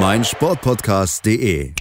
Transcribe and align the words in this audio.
meinsportpodcast.de. 0.00 1.74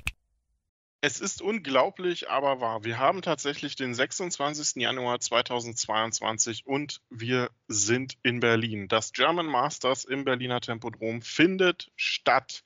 Es 1.02 1.22
ist 1.22 1.40
unglaublich, 1.40 2.32
aber 2.32 2.60
wahr. 2.60 2.84
Wir 2.84 2.98
haben 2.98 3.22
tatsächlich 3.22 3.76
den 3.76 3.94
26. 3.94 4.82
Januar 4.82 5.20
2022 5.20 6.66
und 6.66 7.02
wir 7.12 7.52
sind 7.68 8.18
in 8.24 8.40
Berlin. 8.40 8.88
Das 8.88 9.14
German 9.14 9.46
Masters 9.46 10.04
im 10.04 10.26
Berliner 10.26 10.62
Tempodrom 10.62 11.22
findet 11.22 11.92
statt. 11.96 12.64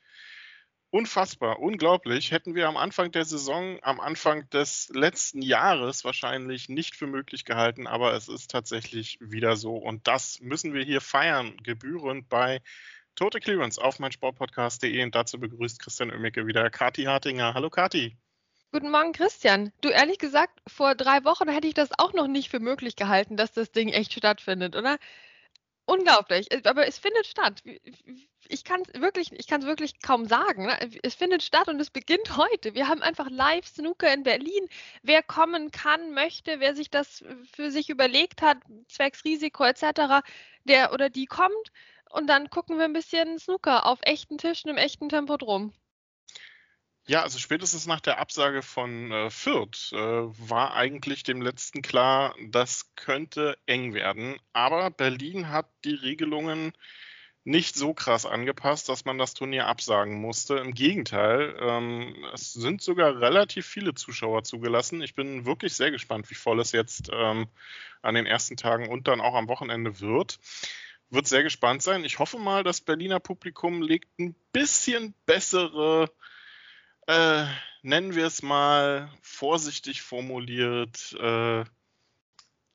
Unfassbar, 0.89 1.59
unglaublich. 1.59 2.31
Hätten 2.31 2.55
wir 2.55 2.70
am 2.70 2.77
Anfang 2.77 3.11
der 3.11 3.25
Saison, 3.25 3.77
am 3.81 3.99
Anfang 3.99 4.49
des 4.52 4.89
letzten 4.94 5.41
Jahres 5.41 6.05
wahrscheinlich 6.05 6.70
nicht 6.70 6.95
für 6.95 7.08
möglich 7.08 7.44
gehalten, 7.44 7.88
aber 7.88 8.13
es 8.13 8.30
ist 8.30 8.52
tatsächlich 8.52 9.17
wieder 9.20 9.58
so. 9.58 9.75
Und 9.75 10.08
das 10.08 10.39
müssen 10.39 10.73
wir 10.73 10.83
hier 10.83 11.02
feiern, 11.02 11.58
gebührend 11.61 12.30
bei 12.30 12.61
Total 13.15 13.41
Clearance 13.41 13.81
auf 13.81 13.99
meinsportpodcast.de 13.99 15.03
und 15.03 15.13
dazu 15.13 15.39
begrüßt 15.39 15.79
Christian 15.79 16.11
Oemicke 16.11 16.47
wieder 16.47 16.69
Kati 16.69 17.03
Hartinger. 17.03 17.53
Hallo 17.53 17.69
Kati. 17.69 18.17
Guten 18.71 18.89
Morgen, 18.89 19.11
Christian. 19.11 19.73
Du, 19.81 19.89
ehrlich 19.89 20.17
gesagt, 20.17 20.61
vor 20.66 20.95
drei 20.95 21.25
Wochen 21.25 21.49
hätte 21.49 21.67
ich 21.67 21.73
das 21.73 21.89
auch 21.97 22.13
noch 22.13 22.27
nicht 22.27 22.49
für 22.49 22.61
möglich 22.61 22.95
gehalten, 22.95 23.36
dass 23.36 23.52
das 23.52 23.71
Ding 23.71 23.89
echt 23.89 24.13
stattfindet, 24.13 24.77
oder? 24.77 24.97
Unglaublich. 25.86 26.47
Aber 26.66 26.88
es 26.88 26.97
findet 26.97 27.27
statt. 27.27 27.61
Ich 28.47 28.63
kann 28.63 28.81
es 28.81 29.02
wirklich, 29.02 29.31
wirklich 29.31 30.02
kaum 30.02 30.25
sagen. 30.25 30.67
Ne? 30.67 30.77
Es 31.03 31.16
findet 31.16 31.43
statt 31.43 31.67
und 31.67 31.81
es 31.81 31.89
beginnt 31.89 32.38
heute. 32.38 32.73
Wir 32.73 32.88
haben 32.88 33.02
einfach 33.02 33.30
live 33.30 33.67
Snooker 33.67 34.14
in 34.14 34.23
Berlin. 34.23 34.69
Wer 35.03 35.21
kommen 35.21 35.71
kann, 35.71 36.14
möchte, 36.14 36.61
wer 36.61 36.73
sich 36.73 36.89
das 36.89 37.25
für 37.52 37.71
sich 37.71 37.89
überlegt 37.89 38.41
hat, 38.41 38.58
zwecks 38.88 39.25
Risiko 39.25 39.66
etc., 39.66 40.23
der 40.64 40.93
oder 40.93 41.09
die 41.09 41.25
kommt 41.25 41.71
und 42.14 42.28
dann 42.28 42.50
gucken 42.50 42.78
wir 42.78 42.86
ein 42.86 42.94
bisschen 42.94 43.40
Snooker 43.40 43.86
auf 43.86 44.00
echten 44.04 44.38
Tischen 44.38 44.70
im 44.70 44.78
echten 44.78 45.09
Tempodrom. 45.09 45.73
Ja, 47.08 47.23
also 47.23 47.40
spätestens 47.40 47.88
nach 47.88 48.00
der 48.00 48.20
Absage 48.20 48.62
von 48.62 49.12
äh, 49.12 49.30
Fürth 49.31 49.92
äh, 49.92 49.98
war 49.98 50.76
eigentlich 50.76 51.23
dem 51.23 51.42
letzten 51.42 51.82
klar, 51.82 52.36
das 52.50 52.94
könnte 52.95 53.58
eng 53.66 53.94
werden. 53.94 54.38
Aber 54.54 54.92
Berlin 54.92 55.50
hat 55.50 55.67
die 55.84 55.95
Regelungen 55.95 56.73
nicht 57.44 57.76
so 57.76 57.95
krass 57.95 58.28
angepasst, 58.28 58.88
dass 58.88 59.04
man 59.04 59.17
das 59.17 59.34
Turnier 59.34 59.66
absagen 59.66 60.22
musste. 60.22 60.58
Im 60.58 60.76
Gegenteil, 60.76 61.56
ähm, 61.59 62.23
es 62.34 62.54
sind 62.54 62.84
sogar 62.84 63.20
relativ 63.20 63.66
viele 63.66 63.95
Zuschauer 63.95 64.44
zugelassen. 64.44 65.02
Ich 65.02 65.16
bin 65.16 65.45
wirklich 65.45 65.73
sehr 65.73 65.89
gespannt, 65.89 66.30
wie 66.30 66.36
voll 66.36 66.59
es 66.59 66.72
jetzt 66.72 67.09
ähm, 67.12 67.48
an 68.04 68.14
den 68.14 68.28
ersten 68.28 68.58
Tagen 68.58 68.89
und 68.89 69.08
dann 69.08 69.22
auch 69.22 69.34
am 69.34 69.48
Wochenende 69.48 70.00
wird 70.02 70.39
wird 71.12 71.28
sehr 71.28 71.44
gespannt 71.44 71.84
sein. 71.84 72.04
Ich 72.04 72.20
hoffe 72.20 72.40
mal, 72.40 72.64
das 72.64 72.81
Berliner 72.81 73.20
Publikum 73.20 73.81
legt 73.81 74.17
ein 74.20 74.34
bisschen 74.54 75.14
bessere, 75.26 76.09
äh, 77.08 77.45
nennen 77.84 78.16
wir 78.16 78.26
es 78.26 78.42
mal 78.42 79.12
vorsichtig 79.22 80.02
formuliert, 80.02 81.14
äh, 81.20 81.64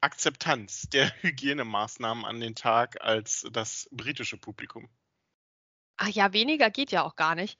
Akzeptanz 0.00 0.82
der 0.90 1.10
Hygienemaßnahmen 1.22 2.24
an 2.24 2.40
den 2.40 2.54
Tag 2.54 3.02
als 3.02 3.46
das 3.50 3.88
britische 3.90 4.36
Publikum. 4.36 4.88
Ach 5.96 6.08
ja, 6.08 6.34
weniger 6.34 6.68
geht 6.68 6.92
ja 6.92 7.02
auch 7.02 7.16
gar 7.16 7.34
nicht. 7.34 7.58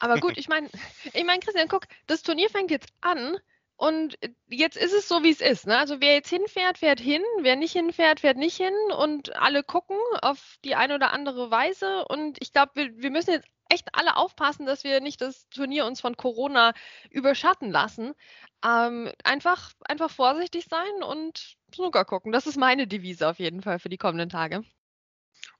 Aber 0.00 0.18
gut, 0.18 0.36
ich 0.36 0.48
meine, 0.48 0.68
ich 1.12 1.24
meine, 1.24 1.38
Christian, 1.38 1.68
guck, 1.68 1.86
das 2.06 2.22
Turnier 2.22 2.50
fängt 2.50 2.72
jetzt 2.72 2.92
an 3.00 3.38
und 3.76 4.18
jetzt 4.48 4.76
ist 4.76 4.94
es 4.94 5.06
so, 5.06 5.22
wie 5.22 5.30
es 5.30 5.40
ist. 5.40 5.66
Ne? 5.66 5.76
Also 5.76 6.00
wer 6.00 6.14
jetzt 6.14 6.30
hinfährt, 6.30 6.78
fährt 6.78 7.00
hin. 7.00 7.22
Wer 7.40 7.56
nicht 7.56 7.72
hinfährt, 7.72 8.20
fährt 8.20 8.38
nicht 8.38 8.56
hin. 8.56 8.74
Und 8.96 9.36
alle 9.36 9.62
gucken 9.62 9.98
auf 10.22 10.56
die 10.64 10.74
eine 10.74 10.94
oder 10.94 11.12
andere 11.12 11.50
Weise. 11.50 12.06
Und 12.06 12.38
ich 12.40 12.52
glaube, 12.52 12.72
wir, 12.74 12.96
wir 12.96 13.10
müssen 13.10 13.32
jetzt 13.32 13.48
echt 13.68 13.88
alle 13.92 14.16
aufpassen, 14.16 14.64
dass 14.64 14.84
wir 14.84 15.00
nicht 15.00 15.20
das 15.20 15.48
Turnier 15.50 15.84
uns 15.84 16.00
von 16.00 16.16
Corona 16.16 16.72
überschatten 17.10 17.70
lassen. 17.70 18.14
Ähm, 18.64 19.12
einfach, 19.24 19.72
einfach 19.84 20.10
vorsichtig 20.10 20.66
sein 20.70 21.02
und 21.02 21.56
Snooker 21.74 22.06
gucken. 22.06 22.32
Das 22.32 22.46
ist 22.46 22.56
meine 22.56 22.86
Devise 22.86 23.28
auf 23.28 23.38
jeden 23.38 23.60
Fall 23.62 23.78
für 23.78 23.90
die 23.90 23.98
kommenden 23.98 24.30
Tage. 24.30 24.62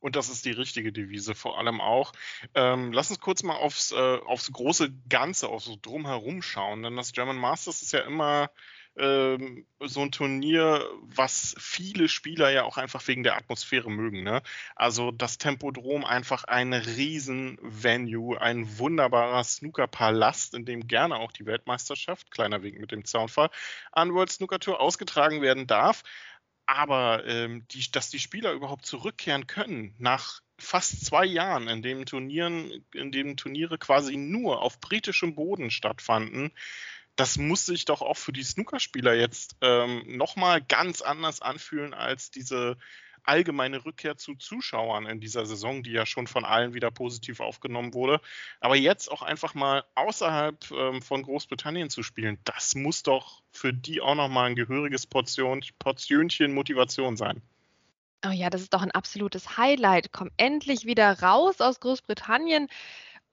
Und 0.01 0.17
das 0.17 0.29
ist 0.29 0.45
die 0.45 0.53
richtige 0.53 0.93
Devise 0.93 1.35
vor 1.35 1.59
allem 1.59 1.81
auch. 1.81 2.13
Ähm, 2.55 2.93
lass 2.93 3.11
uns 3.11 3.21
kurz 3.21 3.43
mal 3.43 3.57
aufs, 3.57 3.93
äh, 3.93 4.19
aufs 4.27 4.51
große 4.53 4.93
Ganze, 5.09 5.49
aufs 5.49 5.67
so 5.67 5.77
drumherum 5.81 6.43
schauen. 6.43 6.83
Denn 6.83 6.97
das 6.97 7.13
German 7.13 7.37
Masters 7.37 7.83
ist 7.83 7.93
ja 7.93 8.01
immer 8.01 8.51
ähm, 8.99 9.67
so 9.81 10.01
ein 10.01 10.11
Turnier, 10.11 10.89
was 11.03 11.55
viele 11.59 12.09
Spieler 12.09 12.51
ja 12.51 12.65
auch 12.65 12.79
einfach 12.79 13.07
wegen 13.09 13.23
der 13.23 13.37
Atmosphäre 13.37 13.91
mögen. 13.91 14.23
Ne? 14.23 14.43
Also 14.75 15.11
das 15.11 15.39
Tempodrom 15.39 16.05
einfach 16.05 16.45
ein 16.45 16.73
riesen 16.73 17.59
Venue, 17.61 18.41
ein 18.41 18.79
wunderbarer 18.79 19.45
Snookerpalast, 19.45 20.55
in 20.55 20.65
dem 20.65 20.87
gerne 20.87 21.17
auch 21.17 21.33
die 21.33 21.47
Weltmeisterschaft, 21.47 22.31
kleiner 22.31 22.63
Weg 22.63 22.81
mit 22.81 22.91
dem 22.91 23.05
Zaunfall, 23.05 23.51
an 23.93 24.15
World 24.15 24.31
Snooker 24.31 24.59
Tour 24.59 24.81
ausgetragen 24.81 25.43
werden 25.43 25.67
darf. 25.67 26.03
Aber 26.67 27.25
ähm, 27.27 27.67
die, 27.69 27.91
dass 27.91 28.11
die 28.11 28.19
Spieler 28.19 28.53
überhaupt 28.53 28.87
zurückkehren 28.87 29.47
können 29.47 29.95
nach 29.99 30.41
fast 30.59 31.05
zwei 31.05 31.25
Jahren, 31.25 31.69
in 31.69 31.83
dem 31.83 32.07
Turnieren, 32.07 32.85
in 32.93 33.13
dem 33.13 33.37
Turniere 33.37 33.79
quasi 33.79 34.17
nur 34.17 34.63
auf 34.63 34.81
britischem 34.81 35.35
Boden 35.35 35.71
stattfanden, 35.71 36.51
das 37.15 37.39
muss 37.39 37.65
sich 37.65 37.87
doch 37.87 38.03
auch 38.03 38.17
für 38.17 38.33
die 38.33 38.43
Snookerspieler 38.43 39.15
jetzt 39.15 39.57
ähm, 39.63 40.05
nochmal 40.17 40.61
ganz 40.61 41.01
anders 41.01 41.41
anfühlen 41.41 41.95
als 41.95 42.31
diese 42.31 42.77
allgemeine 43.27 43.85
Rückkehr 43.85 44.17
zu 44.17 44.35
Zuschauern 44.35 45.07
in 45.07 45.21
dieser 45.21 45.47
Saison, 45.47 45.83
die 45.83 45.93
ja 45.93 46.07
schon 46.07 46.27
von 46.27 46.45
allen 46.45 46.75
wieder 46.75 46.91
positiv 46.91 47.41
aufgenommen 47.41 47.95
wurde. 47.95 48.21
Aber 48.61 48.77
jetzt 48.77 49.11
auch 49.11 49.23
einfach 49.23 49.55
mal 49.55 49.85
außerhalb 49.95 50.71
ähm, 50.71 51.03
von 51.03 51.23
Großbritannien 51.23 51.91
zu 51.91 52.03
spielen, 52.03 52.39
das 52.45 52.75
muss 52.75 53.03
doch 53.03 53.43
für 53.53 53.73
die 53.73 54.01
auch 54.01 54.15
nochmal 54.15 54.51
ein 54.51 54.57
gehöriges 54.57 55.07
Portion, 55.07 55.65
Portionchen 55.79 56.55
Motivation 56.55 57.17
sein. 57.17 57.43
Oh 58.25 58.31
ja, 58.31 58.51
das 58.51 58.63
ist 58.63 58.75
doch 58.75 58.83
ein 58.83 58.91
absolutes 58.91 59.57
Highlight. 59.57 60.11
Komm 60.11 60.31
endlich 60.37 60.87
wieder 60.87 61.21
raus 61.21 61.61
aus 61.61 61.81
Großbritannien. 61.81 62.69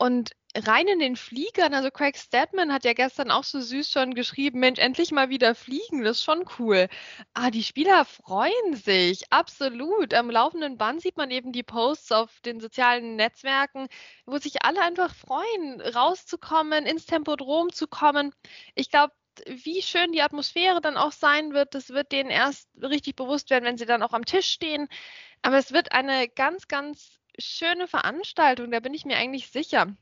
Und 0.03 0.31
rein 0.53 0.89
in 0.89 0.99
den 0.99 1.15
Fliegern, 1.15 1.73
also 1.73 1.89
Craig 1.89 2.17
Stedman 2.17 2.73
hat 2.73 2.83
ja 2.83 2.91
gestern 2.91 3.31
auch 3.31 3.45
so 3.45 3.61
süß 3.61 3.89
schon 3.89 4.13
geschrieben, 4.15 4.59
Mensch, 4.59 4.77
endlich 4.77 5.13
mal 5.13 5.29
wieder 5.29 5.55
fliegen, 5.55 6.03
das 6.03 6.17
ist 6.17 6.23
schon 6.25 6.43
cool. 6.59 6.89
Ah, 7.33 7.51
die 7.51 7.63
Spieler 7.63 8.03
freuen 8.03 8.75
sich, 8.75 9.31
absolut. 9.31 10.13
Am 10.13 10.29
laufenden 10.29 10.77
Band 10.77 11.01
sieht 11.01 11.15
man 11.15 11.31
eben 11.31 11.53
die 11.53 11.63
Posts 11.63 12.11
auf 12.11 12.41
den 12.41 12.59
sozialen 12.59 13.15
Netzwerken, 13.15 13.87
wo 14.25 14.37
sich 14.39 14.65
alle 14.65 14.81
einfach 14.81 15.15
freuen, 15.15 15.79
rauszukommen, 15.79 16.85
ins 16.85 17.05
Tempodrom 17.05 17.71
zu 17.71 17.87
kommen. 17.87 18.33
Ich 18.75 18.89
glaube, 18.89 19.13
wie 19.47 19.81
schön 19.81 20.11
die 20.11 20.21
Atmosphäre 20.21 20.81
dann 20.81 20.97
auch 20.97 21.13
sein 21.13 21.53
wird, 21.53 21.75
das 21.75 21.91
wird 21.91 22.11
denen 22.11 22.29
erst 22.29 22.67
richtig 22.81 23.15
bewusst 23.15 23.49
werden, 23.51 23.63
wenn 23.63 23.77
sie 23.77 23.85
dann 23.85 24.03
auch 24.03 24.11
am 24.11 24.25
Tisch 24.25 24.49
stehen. 24.49 24.89
Aber 25.43 25.57
es 25.57 25.71
wird 25.71 25.93
eine 25.93 26.27
ganz, 26.27 26.67
ganz 26.67 27.22
schöne 27.39 27.87
Veranstaltung, 27.87 28.71
da 28.71 28.79
bin 28.79 28.93
ich 28.93 29.05
mir 29.05 29.17
eigentlich 29.17 29.49
sicher. 29.49 29.95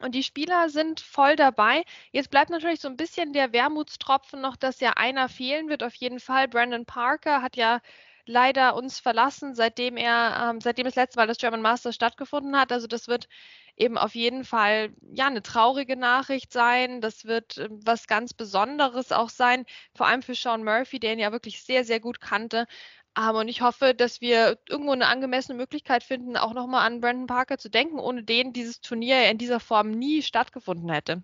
Und 0.00 0.14
die 0.14 0.22
Spieler 0.22 0.68
sind 0.68 1.00
voll 1.00 1.36
dabei. 1.36 1.84
Jetzt 2.12 2.30
bleibt 2.30 2.50
natürlich 2.50 2.80
so 2.80 2.88
ein 2.88 2.96
bisschen 2.96 3.32
der 3.32 3.52
Wermutstropfen 3.52 4.40
noch, 4.40 4.56
dass 4.56 4.80
ja 4.80 4.92
einer 4.96 5.28
fehlen 5.28 5.68
wird. 5.68 5.82
Auf 5.82 5.94
jeden 5.94 6.20
Fall. 6.20 6.48
Brandon 6.48 6.84
Parker 6.84 7.42
hat 7.42 7.56
ja 7.56 7.80
leider 8.26 8.74
uns 8.74 8.98
verlassen, 9.00 9.54
seitdem 9.54 9.96
er, 9.96 10.50
ähm, 10.50 10.60
seitdem 10.60 10.84
das 10.84 10.94
letzte 10.96 11.18
Mal 11.18 11.26
das 11.26 11.38
German 11.38 11.62
Masters 11.62 11.94
stattgefunden 11.94 12.56
hat. 12.58 12.72
Also 12.72 12.86
das 12.86 13.08
wird 13.08 13.28
eben 13.76 13.98
auf 13.98 14.14
jeden 14.14 14.44
Fall 14.44 14.94
ja 15.12 15.26
eine 15.26 15.42
traurige 15.42 15.96
Nachricht 15.96 16.52
sein. 16.52 17.00
Das 17.00 17.24
wird 17.24 17.58
äh, 17.58 17.68
was 17.70 18.06
ganz 18.06 18.34
Besonderes 18.34 19.12
auch 19.12 19.28
sein, 19.30 19.64
vor 19.94 20.06
allem 20.06 20.22
für 20.22 20.34
Sean 20.34 20.64
Murphy, 20.64 21.00
der 21.00 21.12
ihn 21.12 21.18
ja 21.18 21.32
wirklich 21.32 21.62
sehr, 21.62 21.84
sehr 21.84 22.00
gut 22.00 22.20
kannte. 22.20 22.66
Aber 23.14 23.40
und 23.40 23.48
ich 23.48 23.60
hoffe, 23.60 23.94
dass 23.94 24.20
wir 24.20 24.58
irgendwo 24.68 24.92
eine 24.92 25.06
angemessene 25.06 25.56
Möglichkeit 25.56 26.02
finden, 26.02 26.36
auch 26.36 26.52
nochmal 26.52 26.86
an 26.86 27.00
Brandon 27.00 27.28
Parker 27.28 27.58
zu 27.58 27.70
denken, 27.70 28.00
ohne 28.00 28.24
den 28.24 28.52
dieses 28.52 28.80
Turnier 28.80 29.30
in 29.30 29.38
dieser 29.38 29.60
Form 29.60 29.92
nie 29.92 30.22
stattgefunden 30.22 30.90
hätte. 30.90 31.22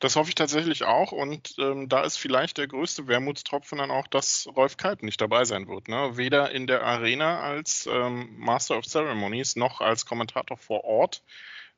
Das 0.00 0.16
hoffe 0.16 0.30
ich 0.30 0.34
tatsächlich 0.34 0.84
auch. 0.84 1.12
Und 1.12 1.54
ähm, 1.58 1.88
da 1.88 2.02
ist 2.02 2.16
vielleicht 2.16 2.58
der 2.58 2.66
größte 2.66 3.06
Wermutstropfen 3.06 3.78
dann 3.78 3.90
auch, 3.90 4.06
dass 4.06 4.48
Rolf 4.56 4.76
Kalb 4.76 5.02
nicht 5.02 5.20
dabei 5.20 5.44
sein 5.44 5.68
wird. 5.68 5.88
Ne? 5.88 6.16
Weder 6.16 6.50
in 6.50 6.66
der 6.66 6.82
Arena 6.82 7.40
als 7.40 7.86
ähm, 7.86 8.34
Master 8.38 8.78
of 8.78 8.86
Ceremonies 8.86 9.56
noch 9.56 9.80
als 9.80 10.06
Kommentator 10.06 10.56
vor 10.56 10.84
Ort. 10.84 11.22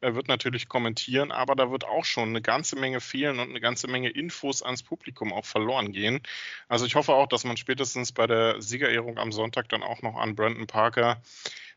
Er 0.01 0.15
wird 0.15 0.29
natürlich 0.29 0.69
kommentieren, 0.69 1.33
aber 1.33 1.55
da 1.55 1.71
wird 1.71 1.85
auch 1.85 2.05
schon 2.05 2.29
eine 2.29 2.43
ganze 2.43 2.77
Menge 2.77 3.01
fehlen 3.01 3.39
und 3.39 3.49
eine 3.49 3.61
ganze 3.61 3.89
Menge 3.89 4.11
Infos 4.11 4.63
ans 4.63 4.83
Publikum 4.83 5.33
auch 5.33 5.47
verloren 5.47 5.93
gehen. 5.93 6.21
Also 6.69 6.85
ich 6.85 6.95
hoffe 6.95 7.15
auch, 7.15 7.27
dass 7.27 7.45
man 7.45 7.57
spätestens 7.57 8.13
bei 8.13 8.27
der 8.27 8.61
Siegerehrung 8.61 9.19
am 9.19 9.33
Sonntag 9.33 9.69
dann 9.71 9.83
auch 9.83 10.03
noch 10.03 10.17
an 10.17 10.35
Brandon 10.35 10.67
Parker 10.67 11.23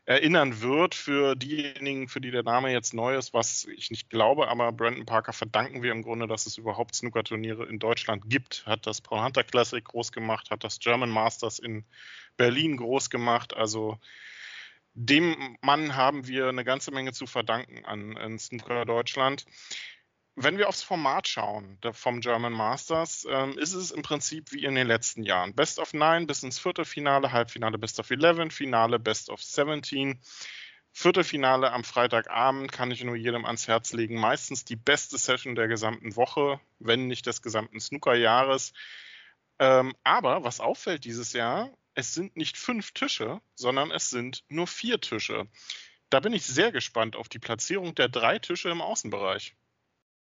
erinnern 0.08 0.62
wird. 0.62 0.94
Für 0.94 1.36
diejenigen, 1.36 2.08
für 2.08 2.20
die 2.20 2.30
der 2.30 2.42
Name 2.42 2.72
jetzt 2.72 2.94
neu 2.94 3.16
ist, 3.16 3.34
was 3.34 3.66
ich 3.66 3.90
nicht 3.90 4.08
glaube, 4.08 4.48
aber 4.48 4.72
Brandon 4.72 5.04
Parker 5.04 5.34
verdanken 5.34 5.82
wir 5.82 5.92
im 5.92 6.02
Grunde, 6.02 6.26
dass 6.26 6.46
es 6.46 6.56
überhaupt 6.56 6.94
Snookerturniere 6.94 7.66
in 7.66 7.78
Deutschland 7.78 8.24
gibt. 8.28 8.64
Hat 8.66 8.86
das 8.86 9.02
Paul 9.02 9.22
Hunter 9.22 9.44
Classic 9.44 9.84
groß 9.84 10.12
gemacht, 10.12 10.50
hat 10.50 10.64
das 10.64 10.78
German 10.78 11.10
Masters 11.10 11.58
in 11.58 11.84
Berlin 12.38 12.78
groß 12.78 13.10
gemacht. 13.10 13.54
Also 13.54 13.98
dem 15.00 15.56
Mann 15.62 15.94
haben 15.94 16.26
wir 16.26 16.48
eine 16.48 16.64
ganze 16.64 16.90
Menge 16.90 17.12
zu 17.12 17.26
verdanken 17.26 17.84
an, 17.84 18.16
an 18.16 18.36
Snooker 18.36 18.84
Deutschland. 18.84 19.44
Wenn 20.34 20.58
wir 20.58 20.68
aufs 20.68 20.82
Format 20.82 21.28
schauen 21.28 21.78
vom 21.92 22.20
German 22.20 22.52
Masters, 22.52 23.24
ähm, 23.30 23.56
ist 23.58 23.74
es 23.74 23.92
im 23.92 24.02
Prinzip 24.02 24.52
wie 24.52 24.64
in 24.64 24.74
den 24.74 24.88
letzten 24.88 25.22
Jahren. 25.22 25.54
Best 25.54 25.78
of 25.78 25.92
Nine 25.92 26.26
bis 26.26 26.42
ins 26.42 26.58
Viertelfinale, 26.58 27.30
Halbfinale 27.30 27.78
Best 27.78 28.00
of 28.00 28.10
Eleven, 28.10 28.50
Finale 28.50 28.98
Best 28.98 29.30
of 29.30 29.40
17. 29.40 30.20
Viertelfinale 30.92 31.70
am 31.72 31.84
Freitagabend 31.84 32.72
kann 32.72 32.90
ich 32.90 33.04
nur 33.04 33.14
jedem 33.14 33.44
ans 33.44 33.68
Herz 33.68 33.92
legen. 33.92 34.18
Meistens 34.18 34.64
die 34.64 34.76
beste 34.76 35.16
Session 35.16 35.54
der 35.54 35.68
gesamten 35.68 36.16
Woche, 36.16 36.60
wenn 36.80 37.06
nicht 37.06 37.26
des 37.26 37.40
gesamten 37.40 37.78
Snookerjahres. 37.78 38.72
Ähm, 39.60 39.94
aber 40.02 40.42
was 40.42 40.58
auffällt 40.58 41.04
dieses 41.04 41.32
Jahr, 41.32 41.70
es 41.98 42.14
sind 42.14 42.36
nicht 42.36 42.56
fünf 42.56 42.92
Tische, 42.92 43.40
sondern 43.56 43.90
es 43.90 44.08
sind 44.08 44.44
nur 44.48 44.68
vier 44.68 45.00
Tische. 45.00 45.48
Da 46.10 46.20
bin 46.20 46.32
ich 46.32 46.46
sehr 46.46 46.70
gespannt 46.70 47.16
auf 47.16 47.28
die 47.28 47.40
Platzierung 47.40 47.96
der 47.96 48.08
drei 48.08 48.38
Tische 48.38 48.70
im 48.70 48.80
Außenbereich. 48.80 49.56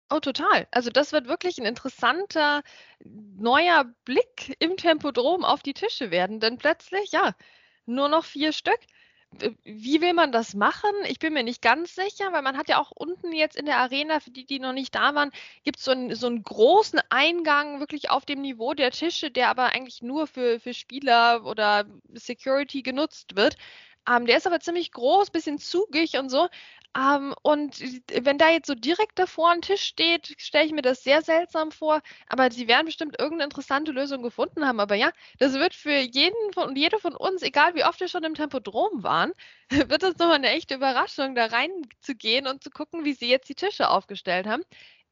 Oh, 0.10 0.22
total. 0.22 0.70
Also 0.72 0.92
das 0.92 1.12
wird 1.12 1.28
wirklich 1.28 1.58
ein 1.58 1.66
interessanter 1.66 2.64
neuer 3.04 3.84
Blick 4.06 4.56
im 4.60 4.78
Tempodrom 4.78 5.44
auf 5.44 5.62
die 5.62 5.74
Tische 5.74 6.10
werden, 6.10 6.40
denn 6.40 6.58
plötzlich, 6.58 7.12
ja, 7.12 7.36
nur 7.86 8.08
noch 8.08 8.24
vier 8.24 8.54
Stück. 8.54 8.80
Wie 9.64 10.02
will 10.02 10.14
man 10.14 10.32
das 10.32 10.54
machen? 10.54 10.90
Ich 11.08 11.20
bin 11.20 11.34
mir 11.34 11.44
nicht 11.44 11.62
ganz 11.62 11.96
sicher, 11.96 12.32
weil 12.32 12.42
man 12.42 12.58
hat 12.58 12.70
ja 12.70 12.80
auch 12.80 12.92
unten 12.92 13.34
jetzt 13.34 13.56
in 13.58 13.66
der 13.66 13.78
Arena, 13.78 14.20
für 14.20 14.32
die, 14.32 14.46
die 14.46 14.60
noch 14.60 14.74
nicht 14.74 14.96
da 14.96 15.14
waren, 15.16 15.32
gibt 15.64 15.80
so 15.80 15.92
es 15.92 16.20
so 16.22 16.28
einen 16.28 16.44
großen 16.44 17.00
Eingang 17.10 17.80
wirklich 17.80 18.10
auf 18.10 18.26
dem 18.26 18.42
Niveau 18.42 18.74
der 18.74 18.92
Tische, 18.92 19.30
der 19.30 19.50
aber 19.50 19.74
eigentlich 19.74 20.02
nur 20.02 20.28
für, 20.28 20.60
für 20.60 20.74
Spieler 20.74 21.46
oder 21.46 21.86
Security 22.14 22.82
genutzt 22.82 23.36
wird. 23.36 23.58
Ähm, 24.10 24.26
der 24.26 24.38
ist 24.38 24.48
aber 24.48 24.60
ziemlich 24.60 24.92
groß, 24.92 25.32
bisschen 25.32 25.60
zugig 25.60 26.18
und 26.18 26.30
so. 26.30 26.48
Ähm, 26.98 27.36
und 27.44 27.80
wenn 28.12 28.38
da 28.38 28.50
jetzt 28.50 28.68
so 28.68 28.74
direkt 28.76 29.20
davor 29.20 29.52
ein 29.52 29.62
Tisch 29.62 29.84
steht, 29.84 30.34
stelle 30.40 30.66
ich 30.66 30.72
mir 30.72 30.82
das 30.82 31.04
sehr 31.04 31.22
seltsam 31.22 31.72
vor. 31.72 32.02
Aber 32.28 32.50
sie 32.52 32.68
werden 32.68 32.86
bestimmt 32.86 33.20
irgendeine 33.20 33.46
interessante 33.46 33.92
Lösung 33.92 34.24
gefunden 34.24 34.66
haben. 34.66 34.80
Aber 34.80 34.96
ja, 34.96 35.12
das 35.40 35.54
wird 35.54 35.74
für 35.76 35.92
jeden 36.00 36.36
und 36.56 36.78
jede 36.78 37.00
von 37.00 37.16
uns, 37.16 37.42
egal 37.44 37.76
wie 37.76 37.84
oft 37.84 38.00
wir 38.00 38.08
schon 38.08 38.24
im 38.24 38.34
Tempodrom 38.36 39.04
waren, 39.04 39.34
wird 39.70 40.04
das 40.04 40.18
nochmal 40.18 40.36
eine 40.36 40.50
echte 40.50 40.76
Überraschung, 40.76 41.36
da 41.36 41.46
reinzugehen 41.48 42.48
und 42.48 42.64
zu 42.64 42.70
gucken, 42.72 43.06
wie 43.06 43.14
sie 43.14 43.30
jetzt 43.30 43.50
die 43.50 43.56
Tische 43.56 43.90
aufgestellt 43.90 44.48
haben. 44.48 44.64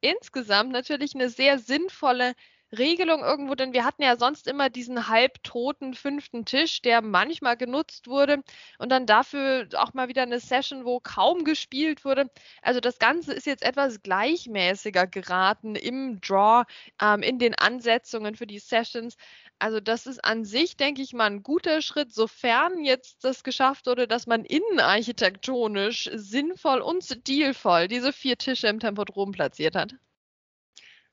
Insgesamt 0.02 0.72
natürlich 0.72 1.16
eine 1.16 1.30
sehr 1.30 1.60
sinnvolle 1.60 2.34
Regelung 2.72 3.22
irgendwo, 3.22 3.56
denn 3.56 3.74
wir 3.74 3.86
hatten 3.86 4.04
ja 4.04 4.18
sonst 4.18 4.48
immer 4.48 4.70
diesen 4.70 5.08
halbtoten 5.08 5.94
fünften 5.94 6.46
Tisch, 6.46 6.82
der 6.82 7.02
manchmal 7.02 7.58
genutzt 7.58 8.08
wurde 8.08 8.44
und 8.80 8.92
dann 8.92 9.06
dafür 9.06 9.68
auch 9.76 9.94
mal 9.94 10.08
wieder 10.08 10.24
eine 10.24 10.40
Session, 10.40 10.86
wo 10.86 11.00
kaum 11.00 11.44
gespielt 11.44 12.06
wurde. 12.06 12.30
Also 12.62 12.80
das 12.80 13.00
Ganze 13.00 13.34
ist 13.34 13.46
jetzt 13.46 13.64
etwas 13.64 14.02
gleichmäßiger 14.04 15.08
geraten 15.08 15.76
im 15.76 16.20
Draw, 16.22 16.66
ähm, 17.02 17.22
in 17.24 17.40
den 17.40 17.56
Ansetzungen 17.56 18.36
für 18.36 18.48
die 18.48 18.60
Sessions. 18.60 19.16
Also 19.60 19.80
das 19.80 20.06
ist 20.06 20.24
an 20.24 20.44
sich, 20.46 20.78
denke 20.78 21.02
ich 21.02 21.14
mal, 21.14 21.26
ein 21.26 21.44
guter 21.44 21.82
Schritt, 21.82 22.14
sofern 22.14 22.84
jetzt 22.84 23.24
das 23.24 23.44
geschafft 23.44 23.88
wurde, 23.88 24.08
dass 24.08 24.28
man 24.28 24.44
innenarchitektonisch 24.46 26.10
sinnvoll 26.14 26.82
und 26.82 27.04
stilvoll 27.04 27.88
diese 27.88 28.12
vier 28.14 28.38
Tische 28.38 28.68
im 28.68 28.80
Tempodrom 28.80 29.32
platziert 29.32 29.76
hat. 29.76 29.96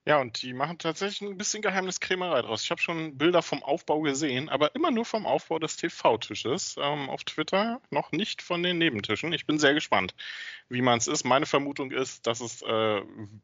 Ja, 0.05 0.21
und 0.21 0.43
die 0.43 0.53
machen 0.53 0.79
tatsächlich 0.79 1.31
ein 1.31 1.39
bisschen 1.39 1.63
Geheimniskrämerei 1.63 2.43
draus. 2.43 2.65
Ich 2.65 2.73
habe 2.73 2.83
schon 2.83 3.17
Bilder 3.19 3.41
vom 3.41 3.63
Aufbau 3.63 4.01
gesehen, 4.01 4.49
aber 4.49 4.75
immer 4.75 4.91
nur 4.91 5.05
vom 5.05 5.27
Aufbau 5.27 5.61
des 5.61 5.77
TV-Tisches 5.77 6.75
ähm, 6.81 7.09
auf 7.09 7.23
Twitter, 7.23 7.81
noch 7.91 8.11
nicht 8.11 8.43
von 8.43 8.65
den 8.65 8.79
Nebentischen. 8.79 9.33
Ich 9.33 9.47
bin 9.47 9.61
sehr 9.61 9.75
gespannt, 9.75 10.17
wie 10.69 10.83
man 10.83 10.99
es 10.99 11.07
ist. 11.07 11.23
Meine 11.23 11.47
Vermutung 11.47 11.93
ist, 11.93 12.27
dass 12.27 12.41
es 12.41 12.63
äh, 12.63 13.01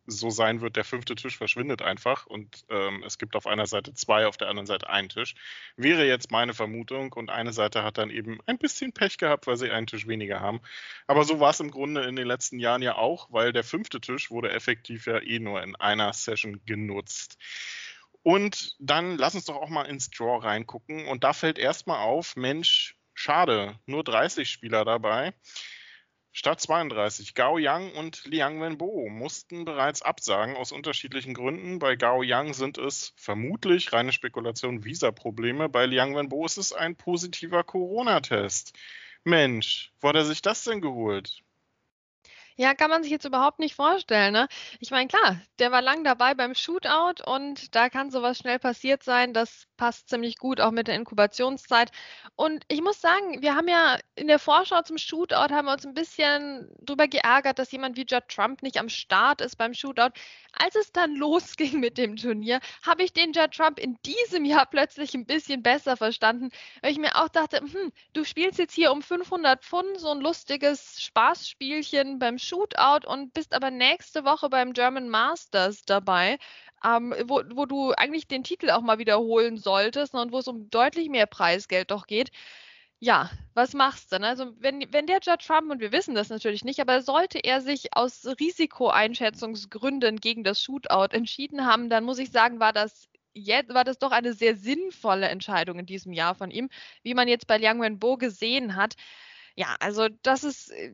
so 0.08 0.30
sein 0.30 0.60
wird, 0.60 0.74
der 0.74 0.82
fünfte 0.82 1.14
Tisch 1.14 1.36
verschwindet 1.36 1.80
einfach 1.80 2.26
und 2.26 2.64
ähm, 2.70 3.04
es 3.06 3.18
gibt 3.18 3.36
auf 3.36 3.46
einer 3.46 3.68
Seite 3.68 3.94
zwei, 3.94 4.26
auf 4.26 4.36
der 4.36 4.48
anderen 4.48 4.66
Seite 4.66 4.90
einen 4.90 5.10
Tisch. 5.10 5.36
Wäre 5.76 6.08
jetzt 6.08 6.32
meine 6.32 6.54
Vermutung 6.54 7.12
und 7.12 7.30
eine 7.30 7.52
Seite 7.52 7.84
hat 7.84 7.98
dann 7.98 8.10
eben 8.10 8.40
ein 8.46 8.58
bisschen 8.58 8.92
Pech 8.92 9.18
gehabt, 9.18 9.46
weil 9.46 9.56
sie 9.56 9.70
einen 9.70 9.86
Tisch 9.86 10.08
weniger 10.08 10.40
haben. 10.40 10.60
Aber 11.06 11.22
so 11.22 11.38
war 11.38 11.50
es 11.50 11.60
im 11.60 11.70
Grunde 11.70 12.02
in 12.02 12.16
den 12.16 12.26
letzten 12.26 12.58
Jahren 12.58 12.82
ja 12.82 12.96
auch, 12.96 13.28
weil 13.30 13.52
der 13.52 13.62
fünfte 13.62 14.00
Tisch 14.00 14.32
wurde 14.32 14.50
effektiv 14.50 15.06
ja 15.06 15.22
eh 15.22 15.38
nur 15.38 15.62
in 15.62 15.76
einer 15.76 16.12
Session 16.12 16.47
Session 16.48 16.60
genutzt. 16.64 17.38
Und 18.22 18.76
dann 18.78 19.16
lass 19.16 19.34
uns 19.34 19.46
doch 19.46 19.56
auch 19.56 19.68
mal 19.68 19.84
ins 19.84 20.10
Draw 20.10 20.38
reingucken. 20.38 21.06
Und 21.06 21.24
da 21.24 21.32
fällt 21.32 21.58
erstmal 21.58 22.00
auf, 22.00 22.36
Mensch, 22.36 22.96
schade, 23.14 23.78
nur 23.86 24.04
30 24.04 24.50
Spieler 24.50 24.84
dabei. 24.84 25.34
Statt 26.32 26.60
32. 26.60 27.34
Gao 27.34 27.58
Yang 27.58 27.92
und 27.94 28.24
Liang 28.26 28.60
Wenbo 28.60 29.08
mussten 29.08 29.64
bereits 29.64 30.02
absagen 30.02 30.56
aus 30.56 30.72
unterschiedlichen 30.72 31.34
Gründen. 31.34 31.78
Bei 31.78 31.96
Gao 31.96 32.22
Yang 32.22 32.54
sind 32.54 32.78
es 32.78 33.12
vermutlich 33.16 33.92
reine 33.92 34.12
Spekulation 34.12 34.84
Visa-Probleme. 34.84 35.68
Bei 35.68 35.86
Liang 35.86 36.14
Wenbo 36.14 36.44
ist 36.44 36.58
es 36.58 36.72
ein 36.72 36.96
positiver 36.96 37.64
Corona-Test. 37.64 38.76
Mensch, 39.24 39.92
wo 40.00 40.08
hat 40.08 40.16
er 40.16 40.24
sich 40.24 40.42
das 40.42 40.64
denn 40.64 40.80
geholt? 40.80 41.42
Ja, 42.60 42.74
kann 42.74 42.90
man 42.90 43.04
sich 43.04 43.12
jetzt 43.12 43.24
überhaupt 43.24 43.60
nicht 43.60 43.76
vorstellen, 43.76 44.32
ne? 44.32 44.48
Ich 44.80 44.90
meine, 44.90 45.06
klar, 45.06 45.40
der 45.60 45.70
war 45.70 45.80
lang 45.80 46.02
dabei 46.02 46.34
beim 46.34 46.56
Shootout 46.56 47.22
und 47.24 47.72
da 47.76 47.88
kann 47.88 48.10
sowas 48.10 48.38
schnell 48.38 48.58
passiert 48.58 49.04
sein. 49.04 49.32
Das 49.32 49.68
passt 49.76 50.08
ziemlich 50.08 50.38
gut 50.38 50.60
auch 50.60 50.72
mit 50.72 50.88
der 50.88 50.96
Inkubationszeit. 50.96 51.92
Und 52.34 52.64
ich 52.66 52.82
muss 52.82 53.00
sagen, 53.00 53.42
wir 53.42 53.54
haben 53.54 53.68
ja 53.68 53.98
in 54.16 54.26
der 54.26 54.40
Vorschau 54.40 54.82
zum 54.82 54.98
Shootout 54.98 55.54
haben 55.54 55.66
wir 55.66 55.72
uns 55.72 55.86
ein 55.86 55.94
bisschen 55.94 56.68
drüber 56.80 57.06
geärgert, 57.06 57.60
dass 57.60 57.70
jemand 57.70 57.96
wie 57.96 58.04
Judd 58.08 58.24
Trump 58.28 58.60
nicht 58.62 58.78
am 58.78 58.88
Start 58.88 59.40
ist 59.40 59.54
beim 59.56 59.72
Shootout. 59.72 60.10
Als 60.52 60.74
es 60.74 60.90
dann 60.92 61.14
losging 61.16 61.78
mit 61.78 61.96
dem 61.96 62.16
Turnier, 62.16 62.58
habe 62.84 63.04
ich 63.04 63.12
den 63.12 63.32
Judd 63.32 63.52
Trump 63.52 63.78
in 63.78 63.96
diesem 64.04 64.44
Jahr 64.44 64.66
plötzlich 64.70 65.14
ein 65.14 65.26
bisschen 65.26 65.62
besser 65.62 65.96
verstanden, 65.96 66.50
weil 66.82 66.90
ich 66.90 66.98
mir 66.98 67.14
auch 67.16 67.28
dachte, 67.28 67.58
hm, 67.60 67.92
du 68.14 68.24
spielst 68.24 68.58
jetzt 68.58 68.74
hier 68.74 68.90
um 68.90 69.00
500 69.02 69.62
Pfund 69.64 69.98
so 70.00 70.10
ein 70.10 70.20
lustiges 70.20 71.00
Spaßspielchen 71.02 72.18
beim 72.18 72.38
Shootout 72.38 72.47
und 72.52 73.32
bist 73.34 73.54
aber 73.54 73.70
nächste 73.70 74.24
Woche 74.24 74.48
beim 74.48 74.72
German 74.72 75.08
Masters 75.08 75.82
dabei. 75.84 76.38
Ähm, 76.84 77.14
wo, 77.24 77.42
wo 77.54 77.66
du 77.66 77.92
eigentlich 77.92 78.28
den 78.28 78.44
Titel 78.44 78.70
auch 78.70 78.82
mal 78.82 78.98
wiederholen 78.98 79.56
solltest 79.58 80.14
ne, 80.14 80.22
und 80.22 80.32
wo 80.32 80.38
es 80.38 80.48
um 80.48 80.70
deutlich 80.70 81.08
mehr 81.08 81.26
Preisgeld 81.26 81.90
doch 81.90 82.06
geht. 82.06 82.30
Ja, 83.00 83.30
was 83.54 83.74
machst 83.74 84.12
du? 84.12 84.18
Ne? 84.18 84.28
Also 84.28 84.52
wenn, 84.58 84.92
wenn 84.92 85.06
der 85.06 85.20
Judge 85.20 85.46
Trump, 85.46 85.70
und 85.70 85.80
wir 85.80 85.92
wissen 85.92 86.14
das 86.14 86.30
natürlich 86.30 86.64
nicht, 86.64 86.80
aber 86.80 87.02
sollte 87.02 87.38
er 87.38 87.60
sich 87.60 87.96
aus 87.96 88.26
Risikoeinschätzungsgründen 88.26 90.18
gegen 90.20 90.44
das 90.44 90.62
Shootout 90.62 91.14
entschieden 91.14 91.66
haben, 91.66 91.90
dann 91.90 92.04
muss 92.04 92.18
ich 92.18 92.30
sagen, 92.30 92.60
war 92.60 92.72
das 92.72 93.08
jetzt 93.34 93.72
war 93.74 93.84
das 93.84 93.98
doch 93.98 94.10
eine 94.10 94.32
sehr 94.32 94.56
sinnvolle 94.56 95.28
Entscheidung 95.28 95.78
in 95.78 95.86
diesem 95.86 96.12
Jahr 96.12 96.34
von 96.34 96.50
ihm, 96.50 96.68
wie 97.02 97.14
man 97.14 97.28
jetzt 97.28 97.46
bei 97.46 97.58
Liang 97.58 97.80
Wenbo 97.80 98.16
gesehen 98.16 98.76
hat. 98.76 98.94
Ja, 99.58 99.74
also 99.80 100.08
das 100.22 100.44
ist 100.44 100.70
äh, 100.70 100.92